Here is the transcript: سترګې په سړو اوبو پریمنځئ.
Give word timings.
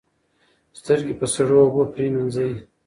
سترګې 0.79 1.13
په 1.19 1.25
سړو 1.33 1.55
اوبو 1.63 1.81
پریمنځئ. 1.93 2.51